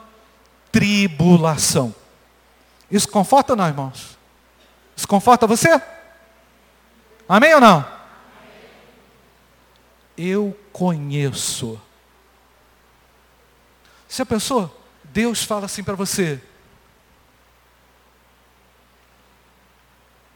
[0.70, 1.94] tribulação.
[2.90, 4.18] Isso conforta não, irmãos?
[4.96, 5.80] Isso conforta você?
[7.28, 7.86] Amém ou não?
[10.16, 11.80] Eu conheço.
[14.18, 14.74] A pessoa,
[15.04, 16.42] Deus fala assim para você,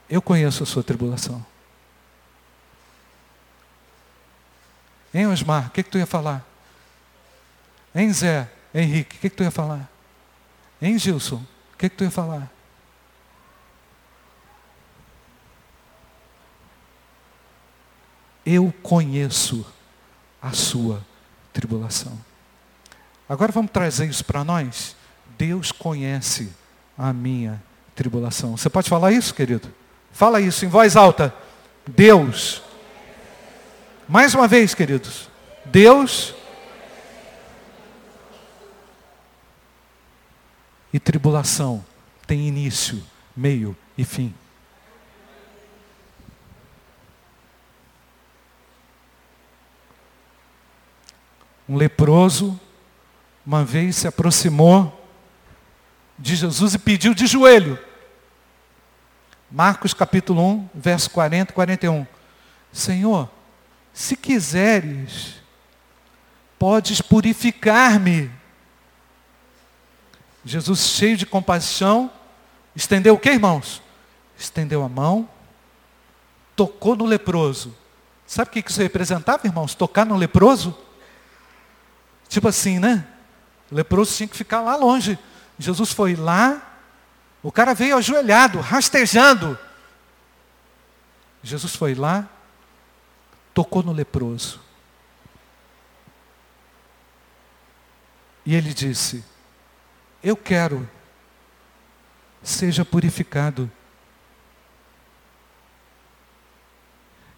[0.09, 1.45] eu conheço a sua tribulação.
[5.13, 6.45] Hein, Osmar, o que, que tu ia falar?
[7.95, 9.91] Hein, Zé, Henrique, o que, que tu ia falar?
[10.81, 11.45] Hein, Gilson,
[11.83, 12.49] que, que tu ia falar?
[18.47, 19.67] Eu conheço
[20.41, 21.05] a sua
[21.53, 22.17] tribulação.
[23.29, 24.95] Agora vamos trazer isso para nós.
[25.37, 26.53] Deus conhece
[26.97, 27.61] a minha
[27.97, 28.57] tribulação.
[28.57, 29.69] Você pode falar isso, querido?
[30.13, 31.35] Fala isso em voz alta.
[31.85, 32.63] Deus.
[34.09, 35.29] Mais uma vez, queridos.
[35.65, 36.33] Deus
[40.93, 41.85] e tribulação
[42.27, 43.03] tem início,
[43.37, 44.35] meio e fim.
[51.69, 52.61] Um leproso,
[53.47, 55.01] uma vez se aproximou
[56.19, 57.79] de Jesus e pediu de joelho.
[59.51, 62.07] Marcos capítulo 1, verso 40 e 41.
[62.73, 63.31] Senhor,
[63.93, 65.35] se quiseres,
[66.59, 68.31] podes purificar-me.
[70.45, 72.11] Jesus, cheio de compaixão,
[72.75, 73.81] estendeu o que, irmãos?
[74.37, 75.29] Estendeu a mão,
[76.57, 77.75] tocou no leproso.
[78.27, 79.75] Sabe o que isso representava, irmãos?
[79.75, 80.77] Tocar no leproso?
[82.29, 83.07] Tipo assim, né?
[83.71, 85.19] O leproso tinha que ficar lá longe.
[85.59, 86.79] Jesus foi lá,
[87.43, 89.59] o cara veio ajoelhado, rastejando.
[91.43, 92.29] Jesus foi lá,
[93.53, 94.61] tocou no leproso.
[98.45, 99.25] E ele disse:
[100.23, 100.89] Eu quero,
[102.43, 103.71] seja purificado.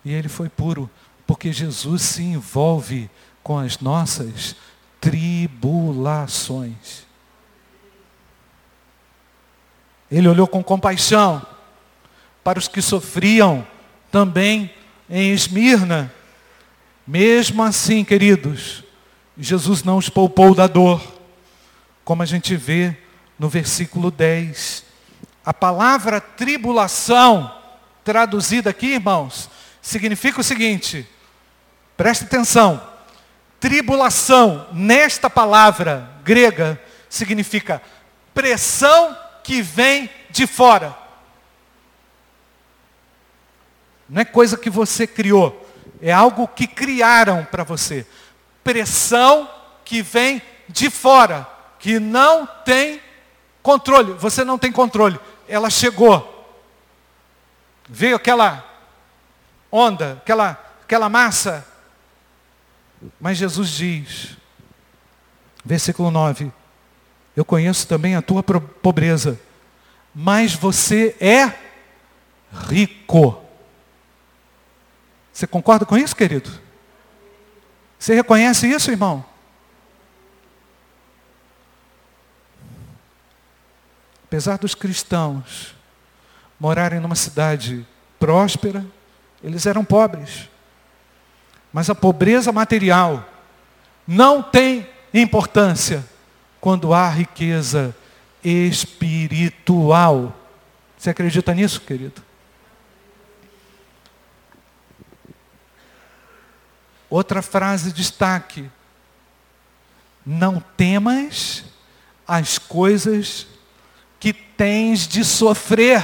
[0.04, 0.90] E ele foi puro,
[1.26, 3.10] porque Jesus se envolve
[3.42, 4.54] com as nossas
[5.00, 7.04] tribulações.
[10.10, 11.44] Ele olhou com compaixão
[12.42, 13.66] para os que sofriam
[14.12, 14.70] também
[15.08, 16.12] em Esmirna.
[17.06, 18.84] Mesmo assim, queridos,
[19.36, 21.02] Jesus não os poupou da dor,
[22.04, 22.96] como a gente vê
[23.38, 24.84] no versículo 10.
[25.44, 27.52] A palavra tribulação,
[28.04, 31.08] traduzida aqui, irmãos, significa o seguinte:
[31.96, 32.92] preste atenção.
[33.58, 37.80] Tribulação, nesta palavra grega, significa
[38.34, 40.94] pressão que vem de fora.
[44.08, 45.66] Não é coisa que você criou,
[46.02, 48.06] é algo que criaram para você.
[48.62, 49.48] Pressão
[49.84, 51.46] que vem de fora,
[51.84, 52.98] que não tem
[53.62, 54.14] controle.
[54.14, 55.20] Você não tem controle.
[55.46, 56.56] Ela chegou.
[57.86, 58.64] Veio aquela
[59.70, 61.62] onda, aquela, aquela massa.
[63.20, 64.30] Mas Jesus diz,
[65.62, 66.50] versículo 9:
[67.36, 69.38] Eu conheço também a tua pobreza,
[70.14, 71.52] mas você é
[72.66, 73.44] rico.
[75.30, 76.50] Você concorda com isso, querido?
[77.98, 79.33] Você reconhece isso, irmão?
[84.34, 85.76] Apesar dos cristãos
[86.58, 87.86] morarem numa cidade
[88.18, 88.84] próspera,
[89.44, 90.50] eles eram pobres.
[91.72, 93.28] Mas a pobreza material
[94.04, 96.04] não tem importância
[96.60, 97.94] quando há riqueza
[98.42, 100.36] espiritual.
[100.98, 102.20] Você acredita nisso, querido?
[107.08, 108.68] Outra frase de destaque.
[110.26, 111.62] Não temas
[112.26, 113.53] as coisas
[114.24, 116.02] que tens de sofrer.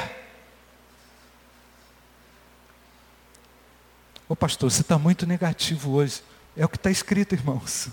[4.28, 6.22] Ô pastor, você está muito negativo hoje.
[6.54, 7.88] É o que está escrito, irmãos.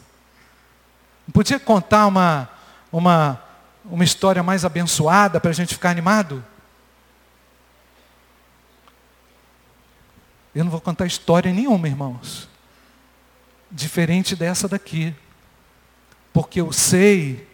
[1.25, 2.49] Não podia contar uma,
[2.91, 3.41] uma,
[3.85, 6.43] uma história mais abençoada para a gente ficar animado?
[10.53, 12.49] Eu não vou contar história nenhuma, irmãos
[13.71, 15.15] diferente dessa daqui.
[16.33, 17.46] Porque eu sei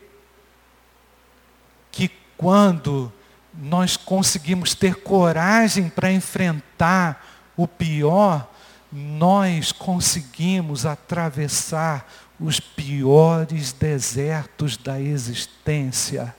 [2.38, 3.12] quando
[3.54, 8.50] nós conseguimos ter coragem para enfrentar o pior,
[8.92, 12.08] nós conseguimos atravessar
[12.40, 16.36] os piores desertos da existência.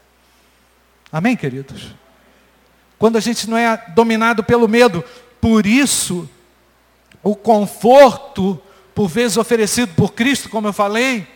[1.10, 1.94] Amém, queridos?
[2.98, 5.04] Quando a gente não é dominado pelo medo,
[5.40, 6.28] por isso,
[7.22, 8.60] o conforto
[8.94, 11.26] por vezes oferecido por Cristo, como eu falei,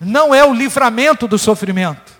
[0.00, 2.13] não é o livramento do sofrimento.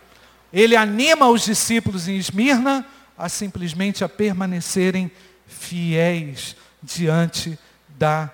[0.55, 2.87] Ele anima os discípulos em Esmirna
[3.19, 5.11] a simplesmente a permanecerem
[5.49, 8.31] fiéis diante da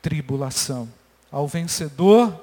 [0.00, 0.88] tribulação.
[1.32, 2.40] Ao vencedor,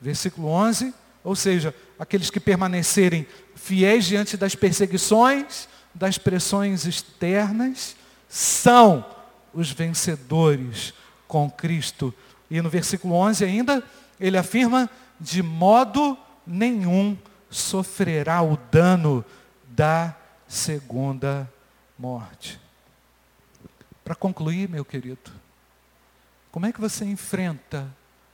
[0.00, 7.94] versículo 11, ou seja, aqueles que permanecerem fiéis diante das perseguições, das pressões externas,
[8.26, 9.04] são
[9.52, 10.94] os vencedores
[11.28, 12.12] com Cristo.
[12.50, 13.84] E no versículo 11 ainda,
[14.18, 14.88] ele afirma:
[15.20, 16.16] de modo
[16.46, 17.16] nenhum
[17.56, 19.24] sofrerá o dano
[19.68, 20.14] da
[20.46, 21.50] segunda
[21.98, 22.60] morte.
[24.04, 25.32] Para concluir, meu querido,
[26.52, 27.86] como é que você enfrenta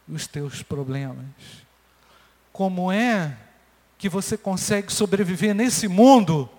[0.08, 1.24] os teus problemas?
[2.52, 3.36] Como é
[3.96, 6.50] que você consegue sobreviver nesse mundo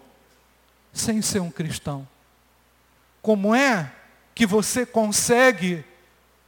[0.91, 2.07] sem ser um cristão?
[3.21, 3.91] Como é
[4.33, 5.85] que você consegue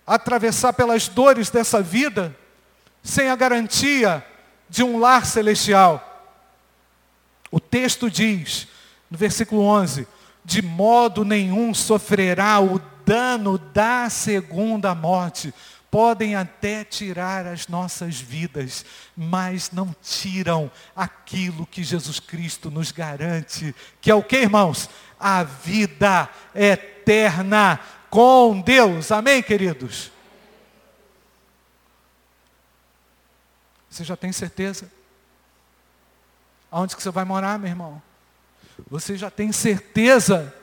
[0.08, 2.36] atravessar pelas dores dessa vida
[3.04, 4.26] sem a garantia
[4.70, 6.14] de um lar celestial
[7.76, 8.70] texto diz,
[9.12, 10.08] no versículo 11:
[10.46, 15.54] De modo nenhum sofrerá o dano da segunda morte.
[15.92, 23.76] Podem até tirar as nossas vidas, mas não tiram aquilo que Jesus Cristo nos garante,
[24.00, 24.90] que é o que, irmãos?
[25.20, 27.78] A vida eterna
[28.10, 29.12] com Deus.
[29.12, 30.12] Amém, queridos?
[33.90, 34.95] Você já tem certeza?
[36.76, 38.02] Aonde que você vai morar, meu irmão?
[38.90, 40.54] Você já tem certeza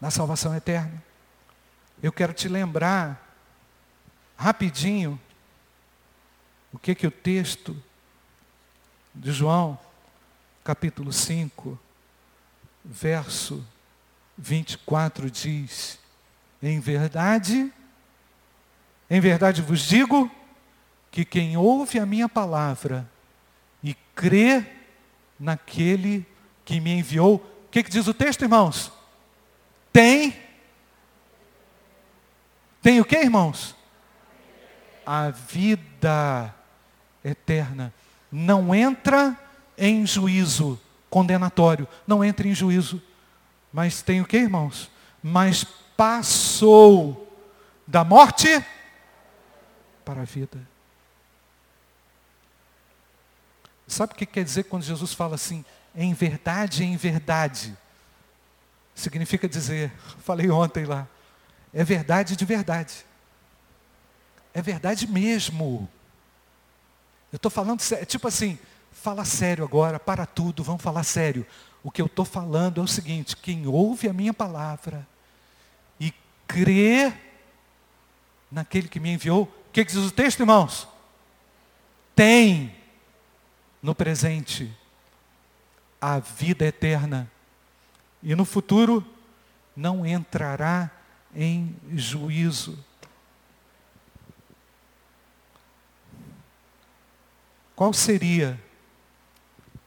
[0.00, 1.04] da salvação eterna?
[2.02, 3.36] Eu quero te lembrar
[4.38, 5.20] rapidinho
[6.72, 7.76] o que que o texto
[9.14, 9.78] de João,
[10.64, 11.78] capítulo 5,
[12.82, 13.62] verso
[14.38, 15.98] 24 diz:
[16.62, 17.70] Em verdade,
[19.10, 20.30] em verdade vos digo
[21.10, 23.06] que quem ouve a minha palavra
[24.20, 24.66] crê
[25.38, 26.26] naquele
[26.62, 28.92] que me enviou, o que, que diz o texto, irmãos?
[29.90, 30.36] Tem.
[32.82, 33.74] Tem o que, irmãos?
[35.06, 36.54] A vida
[37.24, 37.94] eterna.
[38.30, 39.34] Não entra
[39.78, 41.88] em juízo condenatório.
[42.06, 43.02] Não entra em juízo.
[43.72, 44.90] Mas tem o que, irmãos?
[45.22, 45.64] Mas
[45.96, 47.26] passou
[47.86, 48.62] da morte
[50.04, 50.60] para a vida.
[53.90, 55.64] Sabe o que quer dizer quando Jesus fala assim,
[55.96, 57.76] em verdade, em verdade?
[58.94, 61.08] Significa dizer, falei ontem lá,
[61.74, 63.04] é verdade de verdade.
[64.54, 65.88] É verdade mesmo.
[67.32, 68.60] Eu estou falando sério, tipo assim,
[68.92, 71.44] fala sério agora, para tudo, vamos falar sério.
[71.82, 75.04] O que eu estou falando é o seguinte: quem ouve a minha palavra
[75.98, 76.14] e
[76.46, 77.12] crê
[78.48, 80.86] naquele que me enviou, o que, que diz o texto, irmãos?
[82.14, 82.79] Tem
[83.82, 84.74] no presente
[86.00, 87.30] a vida eterna
[88.22, 89.04] e no futuro
[89.76, 90.90] não entrará
[91.34, 92.82] em juízo.
[97.74, 98.60] Qual seria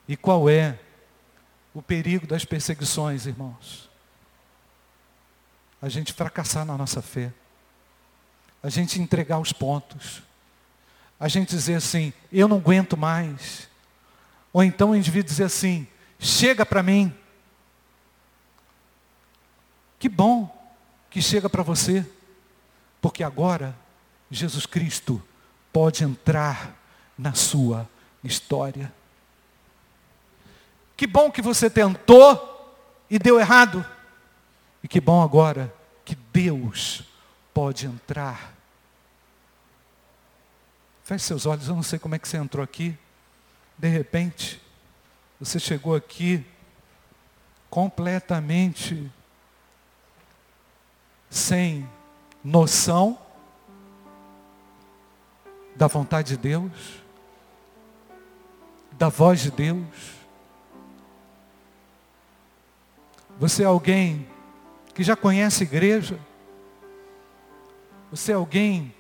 [0.08, 0.80] e qual é
[1.74, 3.90] o perigo das perseguições, irmãos?
[5.82, 7.32] A gente fracassar na nossa fé,
[8.62, 10.24] a gente entregar os pontos,
[11.20, 13.70] a gente dizer assim: eu não aguento mais,
[14.54, 15.88] ou então o indivíduo dizer assim:
[16.20, 17.14] chega para mim.
[19.98, 20.50] Que bom
[21.10, 22.06] que chega para você,
[23.02, 23.76] porque agora
[24.30, 25.22] Jesus Cristo
[25.72, 26.78] pode entrar
[27.18, 27.90] na sua
[28.24, 28.94] história.
[30.96, 32.78] Que bom que você tentou
[33.10, 33.86] e deu errado.
[34.84, 35.74] E que bom agora
[36.04, 37.04] que Deus
[37.54, 38.54] pode entrar.
[41.04, 42.98] Feche seus olhos, eu não sei como é que você entrou aqui.
[43.84, 44.62] De repente,
[45.38, 46.42] você chegou aqui
[47.70, 49.12] completamente
[51.30, 51.86] sem
[52.42, 53.20] noção
[55.76, 56.72] da vontade de Deus,
[58.94, 59.86] da voz de Deus.
[63.38, 64.26] Você é alguém
[64.96, 66.18] que já conhece igreja.
[68.12, 68.96] Você é alguém,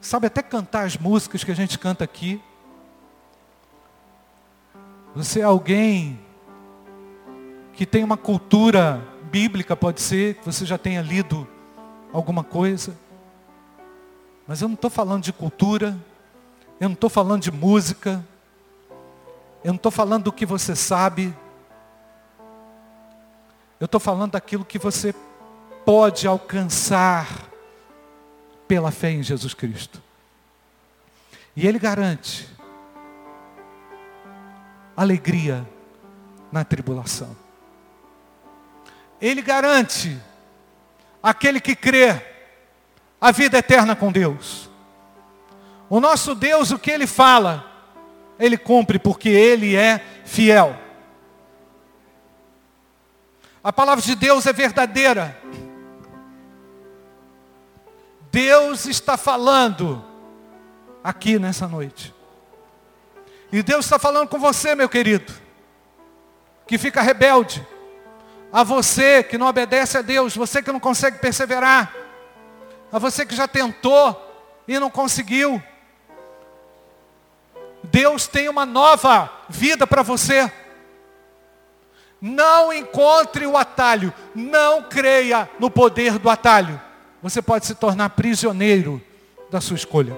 [0.00, 2.40] sabe até cantar as músicas que a gente canta aqui.
[5.14, 6.20] Você é alguém
[7.72, 11.48] que tem uma cultura bíblica, pode ser, que você já tenha lido
[12.12, 12.96] alguma coisa.
[14.46, 15.98] Mas eu não estou falando de cultura,
[16.78, 18.24] eu não estou falando de música,
[19.64, 21.34] eu não estou falando do que você sabe,
[23.80, 25.12] eu estou falando daquilo que você
[25.84, 27.50] pode alcançar
[28.68, 30.00] pela fé em Jesus Cristo.
[31.56, 32.48] E Ele garante
[35.00, 35.66] alegria
[36.52, 37.34] na tribulação.
[39.18, 40.20] Ele garante
[41.22, 42.20] aquele que crê
[43.18, 44.68] a vida eterna com Deus.
[45.88, 47.64] O nosso Deus, o que Ele fala,
[48.38, 50.78] Ele cumpre porque Ele é fiel.
[53.64, 55.40] A palavra de Deus é verdadeira.
[58.30, 60.04] Deus está falando
[61.02, 62.19] aqui nessa noite.
[63.52, 65.32] E Deus está falando com você, meu querido,
[66.66, 67.66] que fica rebelde,
[68.52, 71.92] a você que não obedece a Deus, você que não consegue perseverar,
[72.92, 74.16] a você que já tentou
[74.66, 75.62] e não conseguiu.
[77.82, 80.50] Deus tem uma nova vida para você.
[82.20, 86.80] Não encontre o atalho, não creia no poder do atalho.
[87.22, 89.02] Você pode se tornar prisioneiro
[89.50, 90.16] da sua escolha.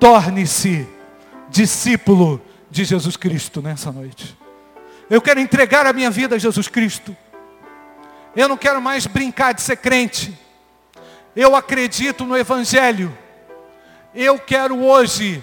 [0.00, 0.93] Torne-se
[1.54, 4.36] discípulo de Jesus Cristo nessa noite.
[5.08, 7.16] Eu quero entregar a minha vida a Jesus Cristo.
[8.34, 10.36] Eu não quero mais brincar de ser crente.
[11.36, 13.16] Eu acredito no Evangelho.
[14.12, 15.40] Eu quero hoje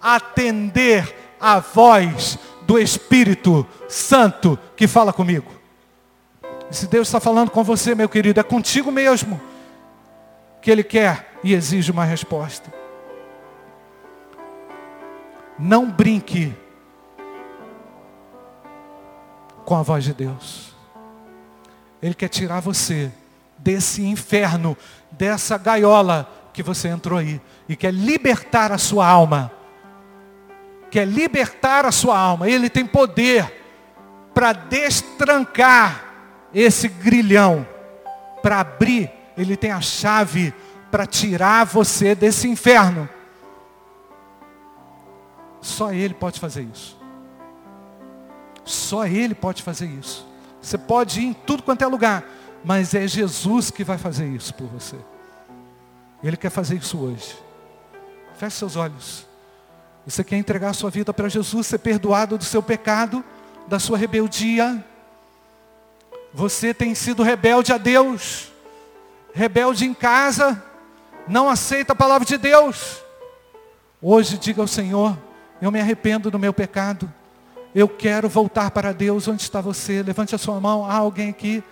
[0.00, 5.50] atender a voz do Espírito Santo que fala comigo.
[6.70, 9.40] Se Deus está falando com você, meu querido, é contigo mesmo
[10.60, 12.83] que Ele quer e exige uma resposta.
[15.58, 16.54] Não brinque
[19.64, 20.74] com a voz de Deus.
[22.02, 23.10] Ele quer tirar você
[23.58, 24.76] desse inferno,
[25.10, 27.40] dessa gaiola que você entrou aí.
[27.68, 29.50] E quer libertar a sua alma.
[30.90, 32.48] Quer libertar a sua alma.
[32.48, 33.62] Ele tem poder
[34.34, 36.04] para destrancar
[36.52, 37.66] esse grilhão.
[38.42, 40.52] Para abrir, ele tem a chave
[40.90, 43.08] para tirar você desse inferno.
[45.64, 46.94] Só Ele pode fazer isso.
[48.66, 50.26] Só Ele pode fazer isso.
[50.60, 52.22] Você pode ir em tudo quanto é lugar,
[52.62, 54.96] mas é Jesus que vai fazer isso por você.
[56.22, 57.34] Ele quer fazer isso hoje.
[58.36, 59.26] Feche seus olhos.
[60.06, 63.24] Você quer entregar a sua vida para Jesus, ser perdoado do seu pecado,
[63.66, 64.84] da sua rebeldia.
[66.34, 68.52] Você tem sido rebelde a Deus,
[69.32, 70.62] rebelde em casa,
[71.26, 73.02] não aceita a palavra de Deus.
[74.02, 75.16] Hoje diga ao Senhor,
[75.60, 77.12] eu me arrependo do meu pecado.
[77.74, 79.26] Eu quero voltar para Deus.
[79.26, 80.02] Onde está você?
[80.02, 80.84] Levante a sua mão.
[80.84, 81.62] Há alguém aqui?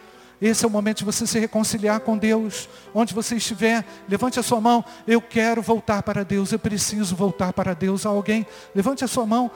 [0.40, 2.68] Esse é o momento de você se reconciliar com Deus.
[2.92, 4.84] Onde você estiver, levante a sua mão.
[5.06, 6.50] Eu quero voltar para Deus.
[6.50, 8.04] Eu preciso voltar para Deus.
[8.04, 8.44] Há alguém?
[8.74, 9.50] Levante a sua mão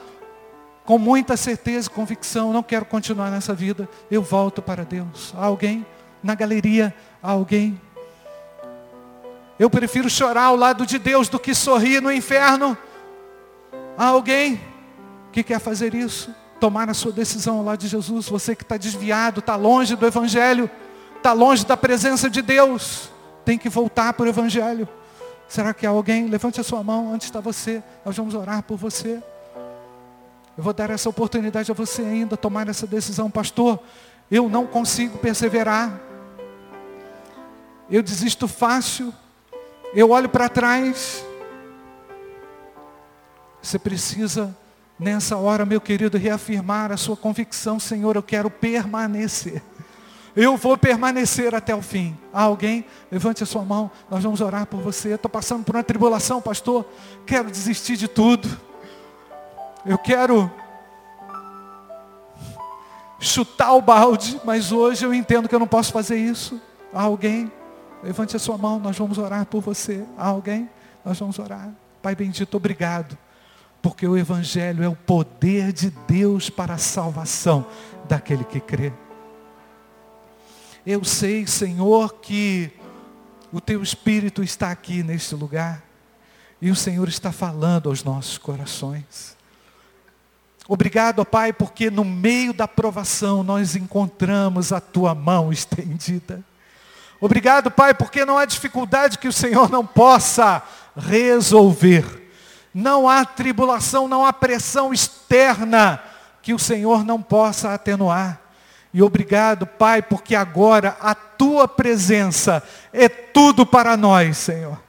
[0.85, 2.53] com muita certeza e convicção.
[2.53, 3.89] Não quero continuar nessa vida.
[4.09, 5.33] Eu volto para Deus.
[5.37, 5.85] Há alguém?
[6.23, 7.79] Na galeria, há alguém?
[9.59, 12.77] Eu prefiro chorar ao lado de Deus do que sorrir no inferno.
[13.97, 14.61] Há alguém
[15.31, 16.33] que quer fazer isso?
[16.59, 18.29] Tomar a sua decisão lá de Jesus.
[18.29, 20.69] Você que está desviado, está longe do Evangelho,
[21.15, 23.09] está longe da presença de Deus,
[23.43, 24.87] tem que voltar para o Evangelho.
[25.47, 26.27] Será que há alguém?
[26.27, 27.81] Levante a sua mão, antes está você.
[28.05, 29.21] Nós vamos orar por você.
[30.55, 33.79] Eu vou dar essa oportunidade a você ainda tomar essa decisão, pastor.
[34.29, 35.99] Eu não consigo perseverar.
[37.89, 39.13] Eu desisto fácil.
[39.93, 41.23] Eu olho para trás.
[43.61, 44.55] Você precisa,
[44.99, 49.61] nessa hora, meu querido, reafirmar a sua convicção, Senhor, eu quero permanecer.
[50.35, 52.15] Eu vou permanecer até o fim.
[52.31, 52.85] Há alguém?
[53.11, 55.15] Levante a sua mão, nós vamos orar por você.
[55.15, 56.85] Estou passando por uma tribulação, pastor.
[57.25, 58.47] Quero desistir de tudo.
[59.83, 60.51] Eu quero
[63.19, 66.61] chutar o balde, mas hoje eu entendo que eu não posso fazer isso.
[66.93, 67.51] Há alguém?
[68.03, 70.05] Levante a sua mão, nós vamos orar por você.
[70.15, 70.69] Há alguém?
[71.03, 71.71] Nós vamos orar.
[71.99, 73.17] Pai bendito, obrigado
[73.81, 77.65] porque o Evangelho é o poder de Deus para a salvação
[78.07, 78.91] daquele que crê.
[80.85, 82.71] Eu sei, Senhor, que
[83.51, 85.83] o Teu Espírito está aqui neste lugar
[86.61, 89.35] e o Senhor está falando aos nossos corações.
[90.67, 96.43] Obrigado, Pai, porque no meio da provação nós encontramos a Tua mão estendida.
[97.21, 100.61] Obrigado, Pai, porque não há dificuldade que o Senhor não possa
[100.95, 102.26] resolver
[102.73, 106.01] não há tribulação, não há pressão externa
[106.41, 108.41] que o Senhor não possa atenuar.
[108.93, 112.63] E obrigado, Pai, porque agora a tua presença
[112.93, 114.79] é tudo para nós, Senhor.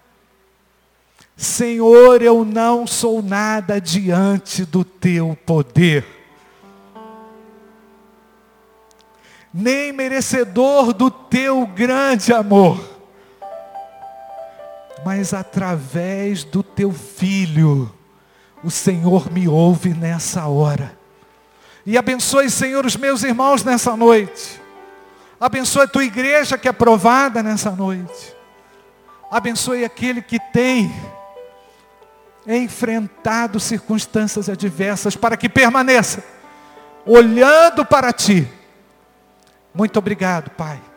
[1.36, 6.04] Senhor, eu não sou nada diante do teu poder.
[9.52, 12.97] Nem merecedor do teu grande amor
[15.04, 17.92] mas através do teu filho,
[18.62, 20.96] o Senhor me ouve nessa hora.
[21.86, 24.60] E abençoe, Senhor, os meus irmãos nessa noite.
[25.40, 28.34] Abençoe a tua igreja que é provada nessa noite.
[29.30, 30.92] Abençoe aquele que tem
[32.46, 36.24] enfrentado circunstâncias adversas para que permaneça
[37.06, 38.48] olhando para ti.
[39.74, 40.87] Muito obrigado, Pai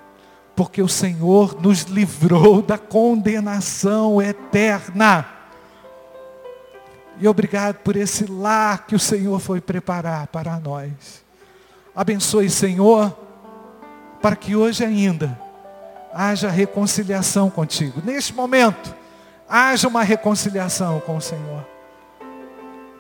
[0.56, 5.26] porque o Senhor nos livrou da condenação eterna.
[7.20, 11.24] E obrigado por esse lar que o Senhor foi preparar para nós.
[11.95, 13.16] Abençoe, Senhor,
[14.22, 15.39] para que hoje ainda
[16.14, 18.02] haja reconciliação contigo.
[18.04, 18.95] Neste momento,
[19.47, 21.66] haja uma reconciliação com o Senhor.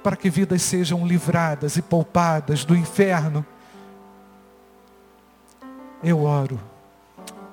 [0.03, 3.45] Para que vidas sejam livradas e poupadas do inferno.
[6.03, 6.70] Eu oro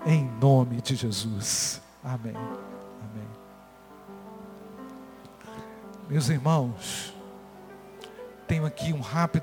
[0.08, 1.82] em nome de Jesus.
[2.02, 2.34] Amém.
[2.34, 3.28] Amém.
[6.08, 7.14] Meus irmãos,
[8.46, 9.42] tenho aqui um rápido.